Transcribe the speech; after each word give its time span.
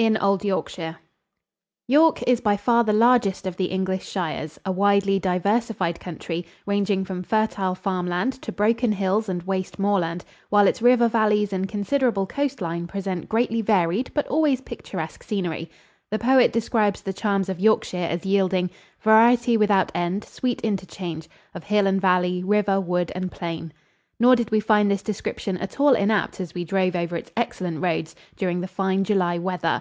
XII 0.00 0.06
IN 0.06 0.16
OLD 0.18 0.44
YORKSHIRE 0.44 0.96
York 1.88 2.22
is 2.24 2.40
by 2.40 2.56
far 2.56 2.84
the 2.84 2.92
largest 2.92 3.48
of 3.48 3.56
the 3.56 3.64
English 3.64 4.08
shires, 4.08 4.56
a 4.64 4.70
widely 4.70 5.18
diversified 5.18 5.98
country, 5.98 6.46
ranging 6.66 7.04
from 7.04 7.24
fertile 7.24 7.74
farm 7.74 8.06
land 8.06 8.32
to 8.42 8.52
broken 8.52 8.92
hills 8.92 9.28
and 9.28 9.42
waste 9.42 9.76
moorland, 9.76 10.24
while 10.50 10.68
its 10.68 10.80
river 10.80 11.08
valleys 11.08 11.52
and 11.52 11.68
considerable 11.68 12.26
coast 12.26 12.60
line 12.62 12.86
present 12.86 13.28
greatly 13.28 13.60
varied 13.60 14.08
but 14.14 14.28
always 14.28 14.60
picturesque 14.60 15.24
scenery. 15.24 15.68
The 16.12 16.20
poet 16.20 16.52
describes 16.52 17.00
the 17.02 17.12
charms 17.12 17.48
of 17.48 17.58
Yorkshire 17.58 17.96
as 17.96 18.24
yielding 18.24 18.70
"Variety 19.00 19.56
without 19.56 19.90
end, 19.96 20.22
sweet 20.24 20.60
interchange 20.60 21.28
Of 21.56 21.64
hill 21.64 21.88
and 21.88 22.00
valley, 22.00 22.44
river, 22.44 22.80
wood 22.80 23.10
and 23.16 23.32
plain." 23.32 23.72
Nor 24.20 24.34
did 24.34 24.50
we 24.50 24.58
find 24.58 24.90
this 24.90 25.04
description 25.04 25.56
at 25.58 25.78
all 25.78 25.94
inapt 25.94 26.40
as 26.40 26.52
we 26.52 26.64
drove 26.64 26.96
over 26.96 27.16
its 27.16 27.30
excellent 27.36 27.80
roads 27.84 28.16
during 28.34 28.60
the 28.60 28.66
fine 28.66 29.04
July 29.04 29.38
weather. 29.38 29.80